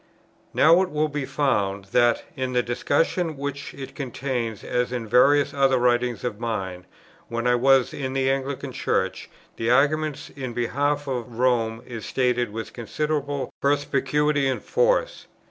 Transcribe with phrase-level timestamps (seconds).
[0.51, 5.53] Now it will be found, that, in the discussion which it contains, as in various
[5.53, 6.87] other writings of mine,
[7.27, 12.51] when I was in the Anglican Church, the argument in behalf of Rome is stated
[12.51, 15.27] with considerable perspicuity and force.